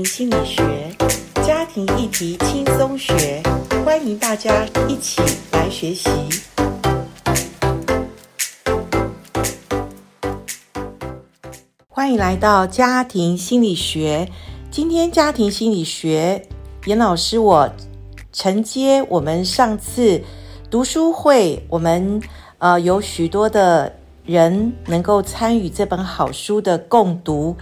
[0.00, 0.64] 心理学，
[1.44, 3.42] 家庭议题轻松学，
[3.84, 5.20] 欢迎大家一起
[5.52, 6.08] 来学习。
[11.88, 14.26] 欢迎来到家庭心理学。
[14.70, 16.48] 今天家庭心理学，
[16.86, 17.70] 严老师我
[18.32, 20.22] 承接我们上次
[20.70, 22.18] 读书会，我们
[22.56, 27.54] 呃有许多的人能够参与这本好书的共读。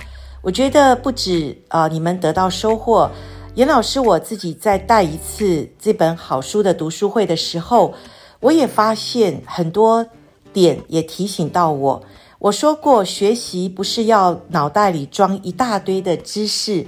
[0.43, 3.11] 我觉得不止啊、你们得到收获。
[3.57, 7.93] 严老师我自己在带一次这本好书的读书会的时候，
[8.41, 10.07] 我也发现很多
[10.51, 12.03] 点，也提醒到我。
[12.39, 16.87] 我说过，学习不是要脑袋里装一大堆的知识，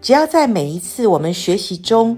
[0.00, 2.16] 只要在每一次我们学习中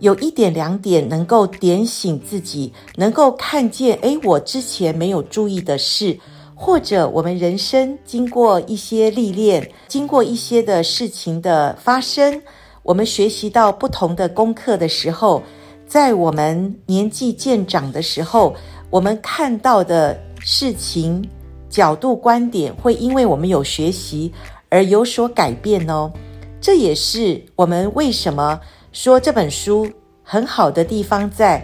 [0.00, 6.18] 有一点两点能够点醒自己，能够看见，诶，我之前没有注意的事。
[6.58, 12.40] 或者我们人生经过一些历练，经过一些的事情的发生，
[12.82, 15.42] 我们学习到不同的功课的时候，
[15.86, 18.56] 在我们年纪渐长的时候，
[18.88, 21.22] 我们看到的事情
[21.68, 24.32] 角度观点会因为我们有学习
[24.70, 26.10] 而有所改变哦。
[26.58, 28.58] 这也是我们为什么
[28.92, 29.86] 说这本书
[30.22, 31.62] 很好的地方在，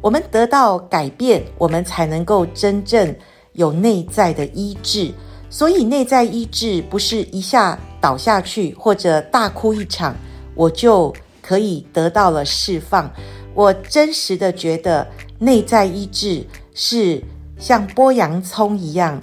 [0.00, 3.12] 我们得到改变，我们才能够真正。
[3.58, 5.12] 有内在的医治，
[5.50, 10.14] 所以内在医治不是一下倒下去或者大哭一场，
[10.54, 13.10] 我就可以得到了释放。
[13.54, 15.04] 我真实的觉得
[15.40, 17.20] 内在医治是
[17.58, 19.20] 像剥洋葱一样，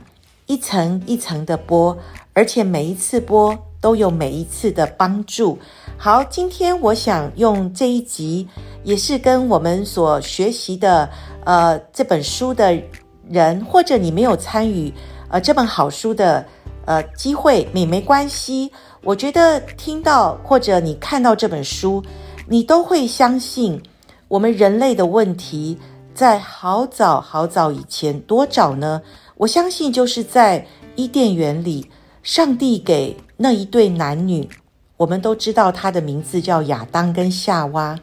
[0.47, 1.95] 一层一层的剥，
[2.33, 5.57] 而且每一次剥都有每一次的帮助。
[5.95, 8.45] 好，今天我想用这一集，
[8.83, 11.09] 也是跟我们所学习的
[11.45, 12.77] 呃这本书的。
[13.29, 14.93] 人或者你没有参与
[15.29, 16.45] 呃这本好书的
[16.85, 18.71] 呃机会也没关系，
[19.03, 22.03] 我觉得听到或者你看到这本书，
[22.47, 23.81] 你都会相信
[24.27, 25.77] 我们人类的问题
[26.13, 29.01] 在好早好早以前，多早呢？
[29.37, 30.65] 我相信就是在
[30.95, 31.89] 伊甸园里，
[32.23, 34.47] 上帝给那一对男女，
[34.97, 37.99] 我们都知道他的名字叫亚当跟夏娃，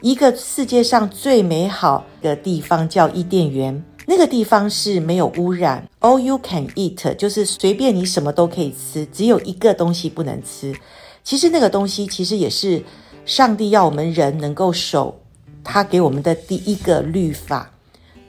[0.00, 3.84] 一个世界上最美好的地方叫伊甸园。
[4.06, 10.74] 那个地方是没有污染，all you can eat，就是随便你什么都可以吃，只有一个东西不能吃。
[11.22, 12.82] 其实那个东西其实也是
[13.24, 15.18] 上帝要我们人能够守
[15.62, 17.70] 他给我们的第一个律法，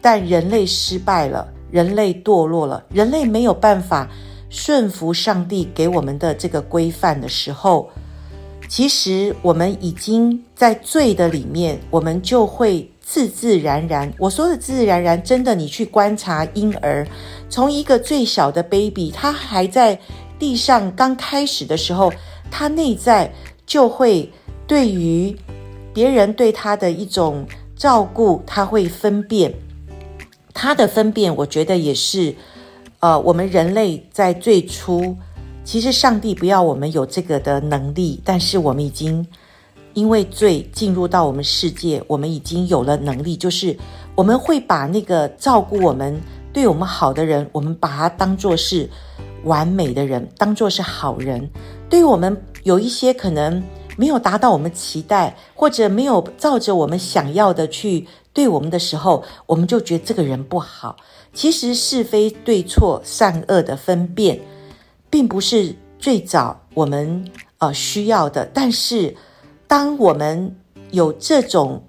[0.02, 4.10] 但人类失败了，人类堕落了，人类没有办法
[4.50, 7.90] 顺服上帝给我们的这个规范的时候，
[8.70, 12.90] 其实我们已经在罪的里面，我们就会。
[13.08, 17.08] 自自然然，我说的自自然然，真的，你去观察婴儿，
[17.48, 19.98] 从一个最小的 baby，他还在
[20.40, 22.12] 地上刚开始的时候，
[22.50, 23.32] 他内在
[23.64, 24.28] 就会
[24.66, 25.38] 对于
[25.94, 27.46] 别人对他的一种
[27.76, 29.54] 照顾，他会分辨。
[30.52, 32.34] 他的分辨，我觉得也是，
[33.02, 35.16] 呃，我们人类在最初，
[35.64, 39.26] 其实上帝不要我们有这个的能力，但是我们已经。
[39.96, 43.76] 因为罪进入到我们世界，我们已经有了能力，就是
[44.14, 48.90] 我们会把那个照顾我们、对我们好的人，我们把他当作是
[49.46, 51.50] 完美的人，当作是好人。
[51.90, 53.64] 对于我们有一些可能
[53.96, 60.98] 没有达到我们期待，或者没有照着我们想要的去对我们的时候，我们就觉得这个人不好。
[61.34, 64.42] 其实是非对错、善恶的分辨，
[65.10, 69.16] 并不是最早我们呃需要的，但是。
[69.68, 70.56] 当我们
[70.92, 71.84] 有这种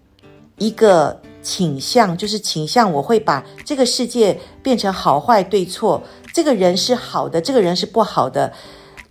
[0.58, 8.52] 一个倾向，就是倾向我会把这个世界变成好坏对错，这个人是好的，这个人是不好的，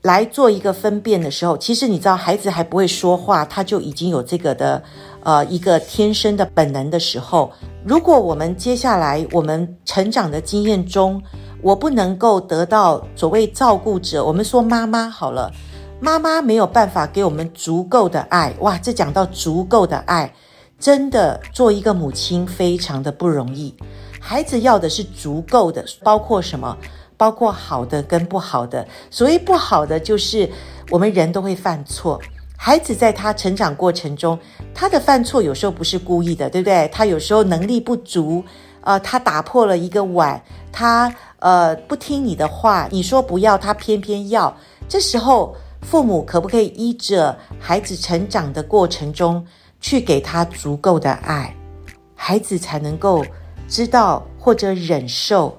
[0.01, 4.83] 来做一个分辨的时候，其实你知道，孩子还不会说话，他就已经有这个的
[5.23, 7.51] 呃一个天生的本能的时候，
[7.85, 11.21] 如果我们接下来我们成长的经验中，
[11.61, 15.51] 我不能够得到所谓照顾者，我们说妈妈好了。
[16.01, 18.77] 妈妈没有办法给我们足够的爱，哇！
[18.77, 20.31] 这讲到足够的爱，
[20.77, 23.73] 真的做一个母亲非常的不容易。
[24.19, 26.77] 孩子要的是足够的，包括什么？
[27.15, 28.85] 包括好的跟不好的。
[29.09, 30.49] 所谓不好的，就是
[30.89, 32.21] 我们人都会犯错。
[32.57, 34.37] 孩子在他成长过程中，
[34.73, 36.89] 他的犯错有时候不是故意的，对不对？
[36.91, 38.43] 他有时候能力不足，
[38.81, 40.43] 呃，他打破了一个碗，
[40.73, 44.55] 他呃不听你的话，你说不要，他偏偏要。
[44.89, 45.55] 这时候。
[45.85, 49.45] 父母可不可以依着孩子成长的过程中
[49.79, 51.55] 去给他足够的爱，
[52.15, 53.23] 孩子才能够
[53.67, 55.55] 知道或者忍受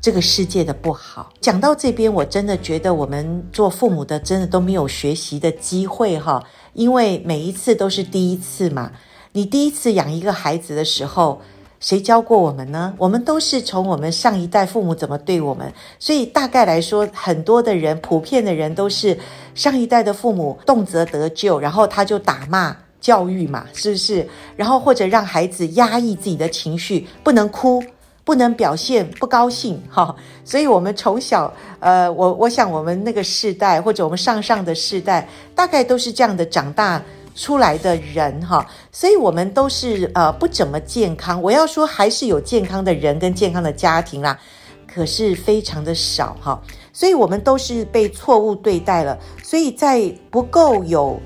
[0.00, 1.32] 这个世界的不好。
[1.40, 6.42] 讲到这边，我真的觉得我们做父母的真的都没有学习的机会哈，
[6.72, 8.92] 因为每一次都是第一次嘛。
[9.32, 11.40] 你第一次养一个孩子的时候，
[11.82, 12.94] 谁教过我们呢？
[12.96, 19.18] 我们都是从我们上一代父母怎么对我们，所以大概来说，很多的人，普遍的人都是
[19.54, 24.26] 上一代的父母动辄得咎，然后他就打骂教育嘛，是不是？
[24.56, 27.82] 然后或者让孩子压抑自己的情绪，不能哭。
[28.24, 30.14] 不能表现不高兴哈，
[30.44, 37.02] 所以我们从小，呃，我我想我们那个世代或者我们上上的世代，大概都是这样的长大
[37.34, 41.40] 出来的人哈，所以我们都是呃不怎么健康。
[41.40, 44.38] 我要说还是有健康的人跟健康的家庭啦，
[44.86, 46.60] 可是非常的少哈，
[46.92, 51.20] 所以我们都是被错误对待了，所以在不够有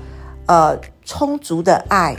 [0.45, 2.15] 呃充足的爱、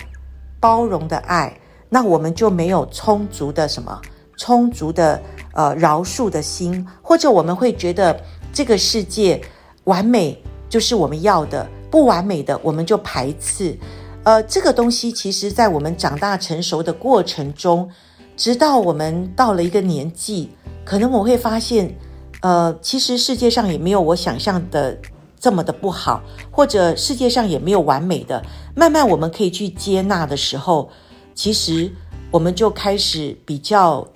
[0.61, 1.59] 包容的爱，
[1.89, 4.01] 那我们就没有充足的什么。
[4.41, 5.21] 充足的
[5.53, 8.17] 呃饶恕的心，或者我们会觉得
[8.53, 9.41] 这个世界
[9.83, 13.77] 完美就是我们要的，不完美的我们就排斥。
[14.25, 17.89] 呃，这个东西其实在我们长大成熟的过程中，
[18.37, 20.51] 直到我们到了一个年纪，
[20.85, 21.95] 可能我会发现，
[22.41, 24.99] 呃，其实世界上也没有我想象的
[25.39, 28.43] 这么的不好，或者世界上也没有完美的。
[28.75, 30.91] 慢慢我们可以去接纳的时候，
[31.35, 31.91] 其实
[32.31, 34.07] 我们就开始比较。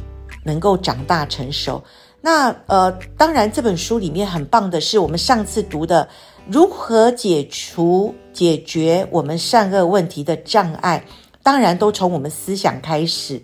[0.44, 1.80] 能够长大成熟，
[2.20, 6.08] 那呃，当然这本书里面很棒的是我们上次读的
[6.48, 11.04] 如何解除解决我们善恶问题的障碍，
[11.42, 13.40] 当然都从我们思想开始。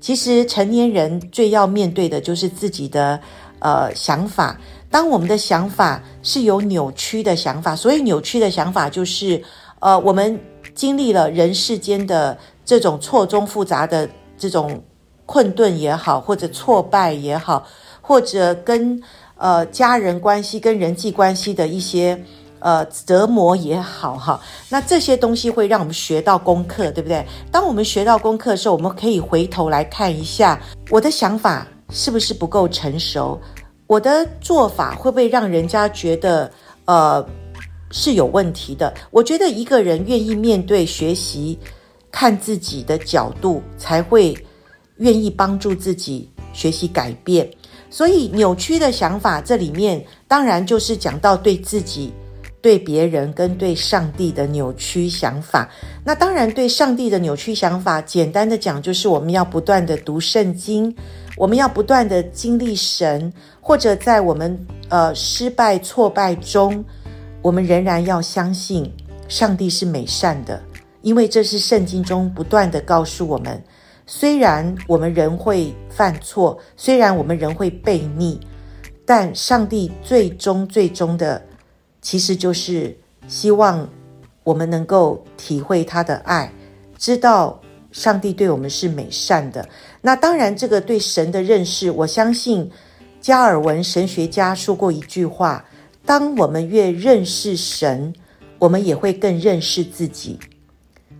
[0.00, 3.20] 其实成年人最要面对的就是自己的
[3.58, 4.58] 呃想法。
[4.90, 9.42] 当我们的想法是有扭曲的想法，所以扭曲的想法就是
[9.80, 10.40] 呃，我们
[10.74, 14.82] 经历了人世间的这种错综复杂的这种。
[15.30, 17.66] 困顿也好，或者挫败也好，
[18.00, 18.98] 或者跟
[19.36, 22.18] 呃家人关系、跟人际关系的一些
[22.60, 27.24] 呃折磨也好，哈，那这些东西会让我们学到功课，对不对？
[27.50, 30.60] 当我们学到功课的时候，我们可以回头来看一下，
[30.90, 33.40] 我的想法是不是不够成熟？
[33.86, 36.50] 我的做法会不会让人家觉得
[36.84, 37.24] 呃
[37.90, 38.92] 是有问题的？
[39.10, 41.58] 我觉得一个人愿意面对、学习、
[42.10, 44.36] 看自己的角度，才会。
[45.00, 47.48] 愿意帮助自己学习改变，
[47.88, 52.12] 所以扭曲的想法，这里面当然就是讲到对自己、
[52.60, 55.68] 对别人跟对上帝的扭曲想法。
[56.04, 60.94] 那当然，对上帝的扭曲想法，简单的讲，就是我们要不断的读圣经，
[61.36, 64.58] 我们要不断的经历神，或者在我们
[64.88, 66.84] 呃失败挫败中，
[67.42, 68.92] 我们仍然要相信
[69.28, 70.60] 上帝是美善的，
[71.02, 73.62] 因为这是圣经中不断的告诉我们。
[74.04, 78.40] 虽然我们人会犯错，虽然我们人会悖逆，
[79.04, 81.40] 但上帝最终最终的，
[82.00, 82.96] 其实就是
[83.26, 83.88] 希望
[84.44, 86.52] 我们能够体会他的爱，
[86.96, 87.60] 知道
[87.92, 89.68] 上帝对我们是美善的。
[90.00, 92.70] 那当然，这个对神的认识，我相信
[93.20, 95.64] 加尔文神学家说过一句话：
[96.06, 98.14] 当我们越认识神，
[98.58, 100.38] 我们也会更认识自己。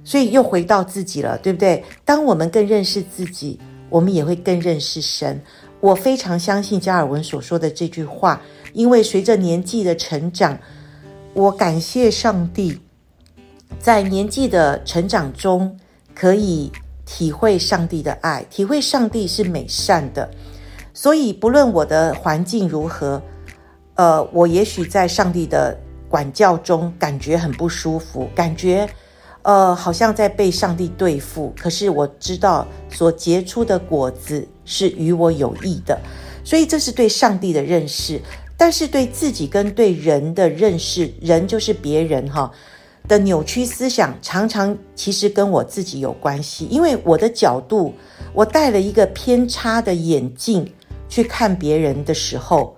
[0.04, 1.84] 所以又回到自己了，对不对？
[2.02, 3.60] 当我们更认识自己，
[3.90, 5.38] 我们也会更认识神。
[5.80, 8.40] 我非常相信加尔文所说的这句话，
[8.72, 10.58] 因为随着年纪的成长，
[11.34, 12.80] 我感谢上帝，
[13.80, 15.78] 在年纪的成长中
[16.14, 16.70] 可以
[17.04, 20.28] 体会上帝的爱，体会上帝是美善的。
[20.92, 23.22] 所以不论我的环境如何，
[23.94, 28.88] 呃，我也许在上帝的管教中感觉很不舒服，感觉。
[29.42, 35.98] 呃，好像在被上帝对付，可是我知道所结出的果子是与我有益的，
[36.44, 38.20] 所以这是对上帝的认识。
[38.58, 42.50] 但是对自己跟对人的认识，人就是别人哈
[43.06, 47.94] 的扭曲思想，常常其实跟我自己有关系，因为我的角度，
[48.34, 50.70] 我戴了一个偏差的眼镜
[51.08, 52.76] 去看别人的时候，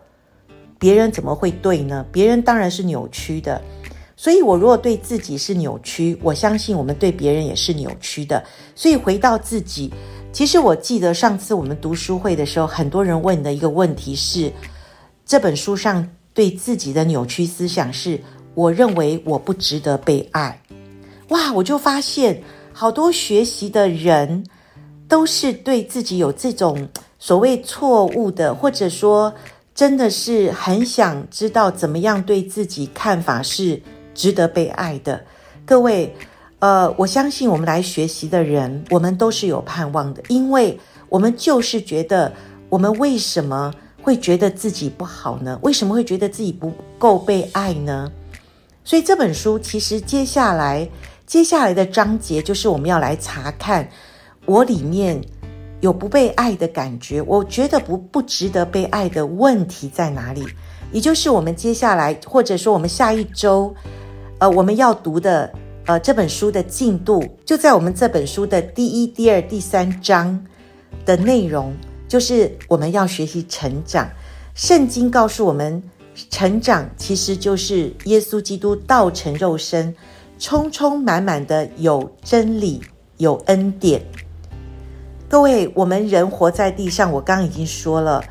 [0.78, 2.04] 别人怎么会对呢？
[2.12, 3.60] 别人当然是扭曲的。
[4.16, 8.44] 所以，我如果对自己是扭曲，我相信我们对别人也是扭曲的。
[8.74, 9.90] 所以，回到自己，
[10.30, 14.52] 其实我记得上次我们读书会的时候，很多人问的一个问题是：
[15.30, 18.20] 这本书上对自己的扭曲思想是，
[18.52, 20.60] 我认为我不值得被爱。
[21.28, 24.44] 哇，我就发现好多学习的人
[25.06, 26.88] 都是对自己有这种
[27.20, 29.32] 所谓错误的，或者说
[29.72, 33.80] 真的是很想知道怎么样对自己看法是。
[34.12, 35.24] 值得被爱的
[35.64, 36.12] 各位，
[36.58, 40.76] 呃，我相信我们来学习的人，我们都是有盼望的，因为
[41.08, 42.32] 我们就是觉得，
[42.68, 43.72] 我们为什么
[44.02, 45.58] 会觉得自己不好呢？
[45.62, 48.10] 为什么会觉得自己不够被爱呢？
[48.84, 50.88] 所以这本书其实接下来
[51.26, 53.88] 接下来的章节就是我们要来查看
[54.46, 55.20] 我里面
[55.80, 60.44] 有不被爱的感觉，我觉得不不值得被爱的问题在哪里？
[60.92, 63.72] 也就是我们接下来或者说我们下一周，
[64.38, 65.52] 呃，我们要读的
[65.86, 70.44] 呃这本书的进度就在我们这本书的第一、第二、第三章
[71.06, 71.72] 的内容，
[72.10, 74.10] 就是我们要学习成长。
[74.54, 75.80] 圣经告诉我们。
[76.28, 79.94] 成长其实就是耶稣基督道成肉身，
[80.38, 82.82] 充充满满的有真理、
[83.16, 84.02] 有恩典。
[85.30, 88.22] 各位，我们人活在地上，我刚刚已经说了，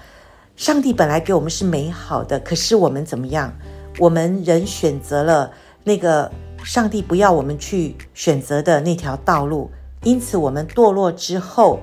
[0.55, 3.51] 上帝本来给我们是美好的，可是我们怎么样？
[3.97, 5.51] 我们人选择了
[5.83, 6.29] 那个
[6.63, 9.71] 上帝不要我们去选择的那条道路，
[10.03, 11.79] 因此我们堕落之后，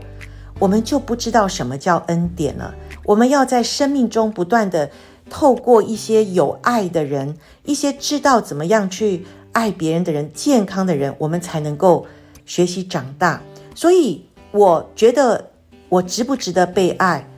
[0.58, 2.74] 我们就不知道什么叫恩典了。
[3.04, 4.90] 我们要在生命中不断的。
[5.28, 12.06] 透过一些有爱的人，一些知道怎么样去爱别人的人，健康的人，我们才能够
[12.44, 13.42] 学习长大。
[13.74, 15.50] 所以，我觉得
[15.88, 17.28] 我值不值得被爱，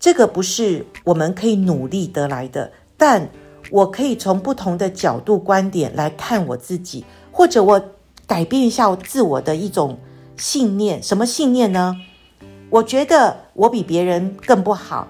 [0.00, 2.72] 这个不是我们可以努力得来的。
[2.96, 3.28] 但
[3.70, 7.84] 我可以从不同的角度、观点来看我自己，或者我
[8.26, 9.98] 改变一下我自我的一种
[10.38, 11.02] 信念。
[11.02, 11.94] 什么信念呢？
[12.72, 15.06] 我觉得我比别人更不好。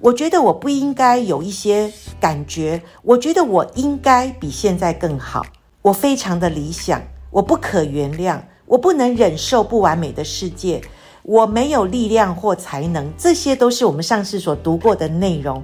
[0.00, 5.46] 我觉得我不应该有一些感觉，我觉得我应该比现在更好。
[5.82, 7.00] 我非常的理想，
[7.30, 10.82] 我不可原谅，我不能忍受不完美的世界，
[11.22, 15.62] 我没有力量或才能，这些都是我们上次所读过的内容。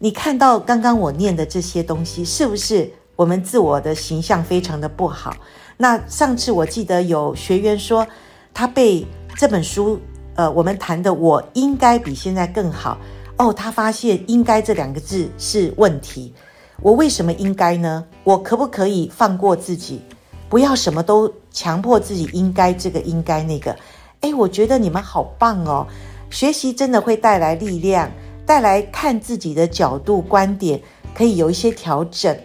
[0.00, 5.34] 你看到刚刚我念的这些东西，是不是我们自我的形象非常的不好？
[5.78, 8.06] 那上次我记得有学员说，
[8.52, 9.98] 他被这本书，
[10.38, 12.96] 呃，我们谈的我应该比现在更好。
[13.38, 16.32] 哦，他发现“应该”这两个字是问题。
[16.80, 18.04] 我为什么应该呢？
[18.22, 20.00] 我可不可以放过自己，
[20.48, 23.74] 不要什么都强迫自己应该这个应该那个？
[24.20, 25.84] 诶，我觉得你们好棒哦！
[26.30, 28.08] 学习真的会带来力量，
[28.46, 30.80] 带来看自己的角度观点
[31.16, 32.36] 可以有一些调整。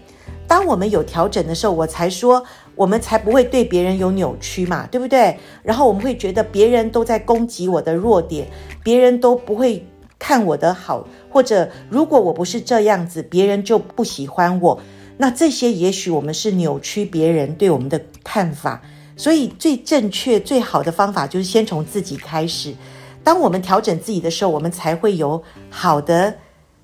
[0.47, 2.43] 当我们有调整的时候，我才说
[2.75, 5.37] 我们才不会对别人有扭曲嘛，对不对？
[5.63, 8.47] 然后我们会觉得别人都在攻击我的弱点，
[8.83, 9.85] 别人都不会。
[10.19, 14.79] 看我的好，或者如果我不是这样子，别人就不喜欢我。
[15.17, 18.81] 那这些也许我们是扭曲别人对我们的看法。
[19.17, 22.73] 所以最正确、最好的方法就是先从自己开始。
[23.21, 26.35] 当我们调整自己的时候，我们才会有好的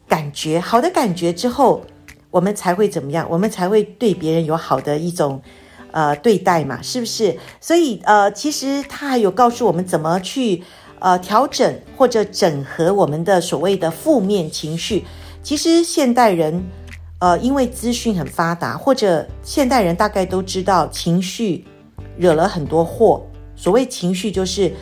[0.05, 0.59] 感觉。
[0.59, 1.85] 好的感觉之后，
[2.31, 3.25] 我们才会怎么样？
[3.29, 5.41] 我们才会对别人有好的一种
[5.91, 6.81] 呃对待嘛？
[6.81, 7.37] 是不是？
[7.59, 10.63] 所以呃，其实他还有告诉我们怎么去。
[11.01, 15.05] 呃，调整或者整合我们的所谓的负面情绪，
[15.41, 16.61] 其实现代人，
[17.19, 21.63] 呃，因为资讯很发达，或者现代人大概都知道，情绪
[22.17, 23.25] 惹了很多祸。
[23.55, 24.73] 所谓情绪，就是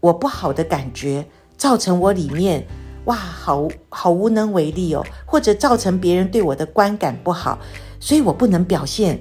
[0.00, 1.24] 我不好的感觉，
[1.56, 2.66] 造成我里面
[3.06, 7.58] 哇，好好无能为力哦，或者造成别人对我的观感不好，
[7.98, 9.18] 所以我不能表现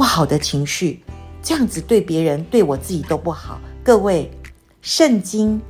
[0.00, 1.02] 不好的情绪，
[1.42, 3.60] 这样子对别人对我自己都不好。
[3.84, 4.30] 各位。
[4.80, 5.60] 圣经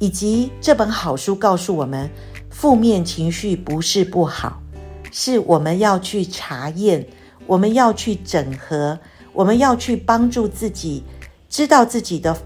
[0.00, 2.10] 以及这本好书告诉我们，
[2.50, 4.60] 负面情绪不是不好，
[5.12, 7.06] 是我们要去查验，
[7.46, 8.98] 我们要去整合，
[9.32, 11.04] 我们要去帮助自己，
[11.48, 12.36] 知道自己的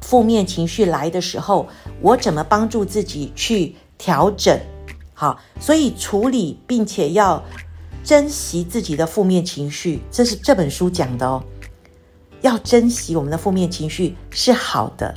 [0.00, 1.66] 负面情绪来的时候，
[2.00, 4.56] 我怎么帮助自己去调整。
[5.12, 7.42] 好，所以处理并且要
[8.08, 11.44] 珍惜自己的负面情绪，这是这本书讲的哦。
[12.40, 15.14] 要珍惜我们的负面情绪是好的。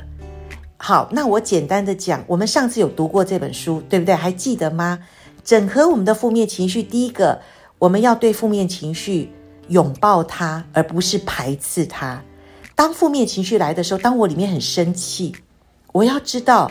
[0.76, 4.14] 好，那我简单的讲，我们上次有读过这本书，对不对？
[4.14, 4.98] 还记得吗？
[5.42, 7.40] 整合我们的负面情绪，第一个，
[7.78, 9.32] 我们要对负面情绪
[9.68, 12.22] 拥抱它，而不是排斥它。
[12.74, 15.34] 当负面情绪来的时候，当我里面很生气，
[15.92, 16.70] 我要知道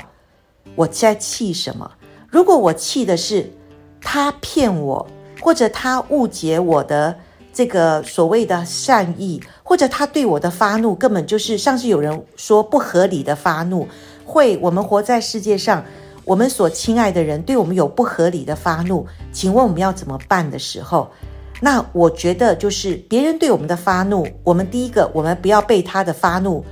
[0.75, 1.89] 我在气什么。
[2.29, 3.51] 如果我气的是
[3.99, 5.07] 他骗我，
[5.41, 7.17] 或者他误解我的。
[7.53, 13.85] 这个所谓的善意，或者他对我的发怒，根本就是像是有人说不合理的发怒，
[14.23, 15.83] 会我们活在世界上，
[16.23, 21.11] 我们所亲爱的人对我们有不合理的发怒，请问我们要怎么办的时候，
[21.59, 26.63] 那我觉得就是别人对我们的发怒，我们第一个，我们不要被他的发怒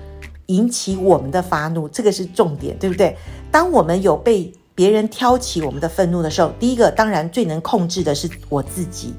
[0.46, 3.18] 引起我们的发怒，这个是重点，对不对？
[3.52, 4.50] 当我们有被
[4.80, 9.14] 别人挑起我们的愤怒的时候，第一个当然最能控制的是我自己。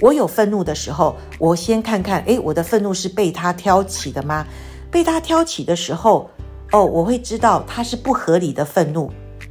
[0.00, 4.46] 我有愤怒的时候，我先看看，诶，我的愤怒是被他挑起的吗？
[4.88, 6.30] 被他挑起的时候，
[6.70, 9.10] 哦，我会知道他是不合理的愤怒。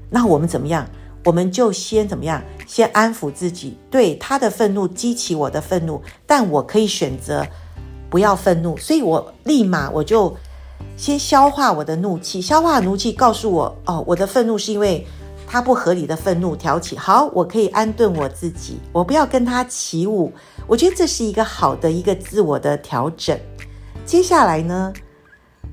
[0.09, 0.87] 那我们怎么样？
[1.25, 2.41] 我们就先怎么样？
[2.65, 7.45] 先安抚自己，对，他的愤怒激起我的愤怒，但我可以选择
[8.09, 10.33] 不要愤怒，所以我立马我就
[10.95, 15.05] 先消化我的怒气，消化怒气，告诉我哦，我的愤怒是因为
[15.51, 20.31] 他不合理的愤怒挑起，好，我可以安顿我自己，我不要跟他起舞，
[20.67, 23.35] 我觉得这是一个好的一个自我的调整。
[24.05, 24.93] 接下来呢，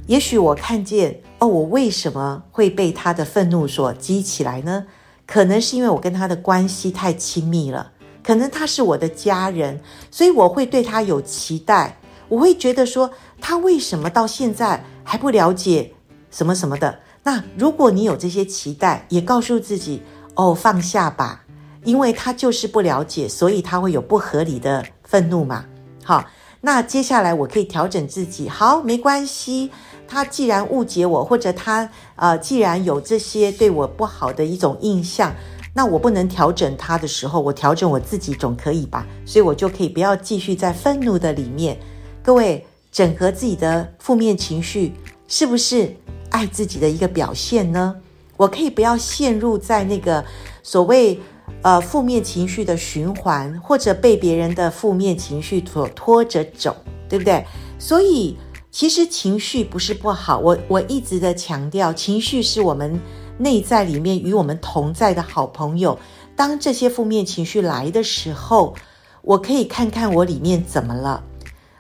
[0.06, 4.86] 也许我看见哦，我为什么会被他的愤怒所激起来呢？
[5.26, 7.92] 可能是因为我跟他的关系太亲密了，
[8.24, 9.78] 可能他是我的家人，
[10.10, 11.98] 所以我会对他有期待。
[12.28, 13.10] 我会觉得说，
[13.42, 15.92] 他为什么到现在还不了解
[16.30, 17.00] 什么什么的？
[17.26, 20.00] 那如果你有这些期待，也告诉自己
[20.36, 21.44] 哦，放下吧，
[21.82, 25.64] 因为他就是不了解，所以他会有不合理的愤怒嘛。
[26.04, 26.24] 好，
[26.60, 29.72] 那接下来我可以调整自己，好，没关系。
[30.06, 35.34] 他既然误解我，或者他呃，既然有这些对我不好的一种印象，
[35.74, 39.04] 那我不能调整他的时候，我调整我自己总可以吧？
[39.24, 41.76] 所以我就可以不要继续在愤怒的里面。
[42.22, 44.94] 各位，整合自己的负面情绪，
[45.26, 45.92] 是不是
[46.36, 47.96] 爱自己的一个表现呢？
[48.36, 50.22] 我可以不要陷入在那个
[50.62, 51.18] 所谓
[51.62, 56.76] 呃负面情绪的循环，或者被别人的负面情绪所拖着走，
[57.08, 57.42] 对不对？
[57.78, 58.36] 所以。
[58.78, 63.00] 其实情绪不是不好，我我一直的强调，情绪是我们
[63.38, 65.98] 内在里面与我们同在的好朋友。
[66.36, 68.74] 当这些负面情绪来的时候，
[69.22, 71.24] 我可以看看我里面怎么了。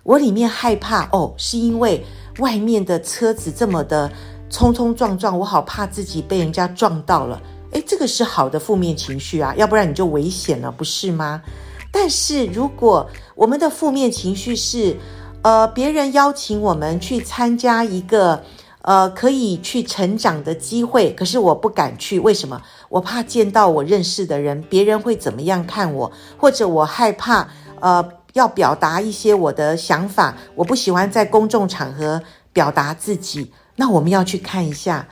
[0.04, 2.02] 我里面害怕哦，是因为
[2.38, 4.10] 外面的车子这么的
[4.48, 7.40] 冲冲撞撞，我好怕自己被人家撞到了。
[7.72, 11.42] 诶，这个是好的负面情绪啊，要不然你就危险了，不是吗？
[11.90, 14.96] 但是如果我们的负面情绪是，
[15.42, 18.42] 呃，别人邀请我们去参加一个，
[18.82, 22.62] 呃，可以去成长的机会，可是我不敢去，为什么？
[22.88, 27.48] 我怕见到我认识的人，别人会怎么样看我，或者我害怕，
[27.80, 32.22] 呃，要表达一些我的想法，我不喜欢在公众场合
[32.52, 33.52] 表达自己。
[33.76, 35.06] 那我们要去看一下，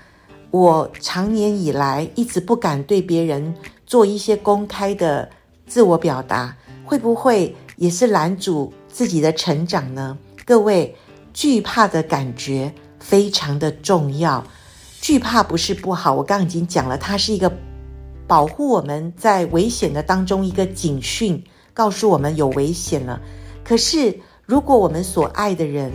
[0.50, 3.54] 我长年以来一直不敢对别人
[3.86, 5.28] 做一些公开的
[5.66, 10.16] 自我表达，会不会也是拦阻自己的成长呢？
[10.46, 10.96] 各位，
[11.32, 14.44] 惧怕的感觉非常的重要。
[15.00, 17.52] 惧怕不是不好，我刚刚已经讲了，它是一个
[18.26, 23.20] 保护我们在危险的当中一个警讯，告诉我们有危险了。
[23.62, 25.92] 可是，如果我们所爱的人，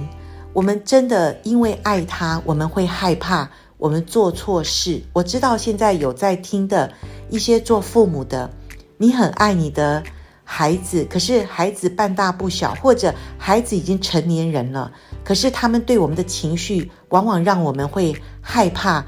[0.60, 5.02] 我们真的因为爱他，我们会害怕我们做错事。
[5.14, 6.92] 我知道现在有在听的
[7.30, 8.52] 一些做父母的，
[8.98, 10.04] 你很爱你的。
[10.44, 14.92] 孩子，可是孩子半大不小，或者孩子已经成年人了，
[15.24, 19.06] 可是他们对我们的情绪，往往让我们会害怕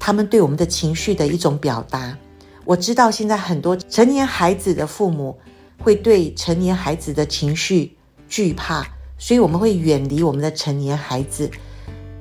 [0.00, 2.16] 他们对我们的情绪的一种表达。
[2.64, 5.36] 我知道现在很多成年孩子的父母
[5.82, 7.94] 会对成年孩子的情绪
[8.26, 8.86] 惧怕，
[9.18, 11.50] 所以我们会远离我们的成年孩子。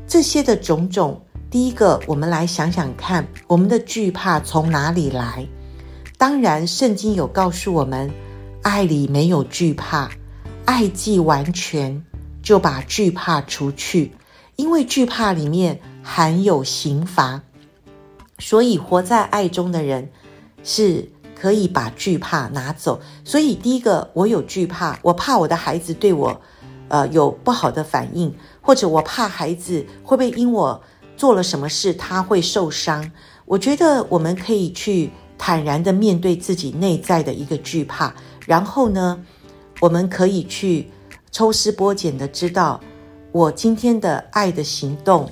[0.07, 5.47] 这些的种种，第一个，我们来想想看，我们的惧怕从哪里来？
[6.17, 8.11] 当然，圣经有告诉我们。
[8.61, 10.09] 爱里没有惧怕，
[10.63, 12.05] 爱既完全，
[12.41, 14.13] 就把惧怕除去。
[14.55, 17.41] 因为惧怕里面含有刑罚，
[18.39, 20.09] 所以活在爱中的人
[20.63, 23.01] 是可以把惧怕拿走。
[23.25, 26.39] 所以第一个，我有惧怕，我怕我的孩子对我，
[26.93, 30.79] 呃，有不好的反应，或者我怕孩子会不会因我
[31.17, 33.11] 做了什么事他会受伤。
[33.45, 38.13] 我觉得我们可以去坦然的面对自己内在的一个惧怕。
[38.45, 39.19] 然后呢，
[39.79, 40.91] 我们可以去
[41.31, 42.79] 抽丝剥茧的知道，
[43.31, 45.27] 我今天的爱的行动，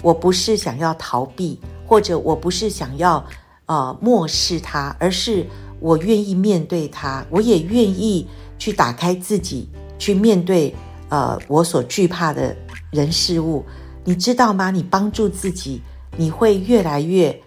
[0.00, 3.22] 我不是想要逃避，或者我不是想要
[3.66, 5.46] 呃漠视它，而是
[5.80, 8.26] 我愿意面对它，我也愿意
[8.58, 10.74] 去打开自己，去面对
[11.08, 12.56] 呃我所惧怕的
[12.90, 13.64] 人事物。
[14.04, 14.70] 你知道吗？
[14.70, 15.80] 你帮助自己，
[16.16, 17.40] 你会越来越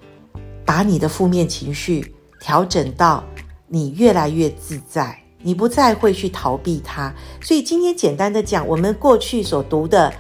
[0.66, 3.24] 把你的负面情绪调整到。
[3.70, 7.14] 你越来越自在，你不再会去逃避它。
[7.42, 10.14] 所以今天简单的讲，我们过去所读的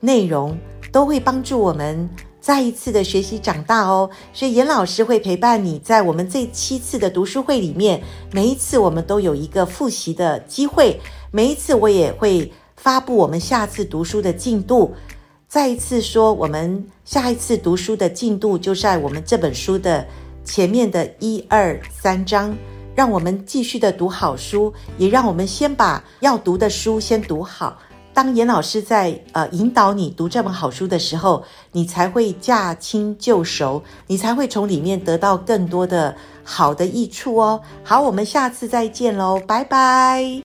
[0.00, 0.56] 内容
[0.90, 2.08] 都会帮助我们
[2.40, 4.08] 再一次的学习长大哦。
[4.32, 8.02] 所以严老师会陪伴你在我们这七次的读书会里面，
[8.32, 10.98] 每一次我们都有一个复习的机会，
[11.30, 12.50] 每一次我也会
[12.84, 14.94] 发布我们下次读书的进度。
[15.48, 20.06] 再一次说，我们下一次读书的进度就在我们这本书的
[20.44, 22.54] 前面的一二三章。
[22.94, 27.78] 让我们继续的读好书，也让我们先把要读的书先读好。
[28.12, 31.42] 当严老师在呃引导你读这本好书的时候，
[31.72, 37.62] 你才会驾轻就熟，你才会从里面得到更多的好的益处哦。
[37.82, 40.42] 好，我们下次再见喽，拜拜。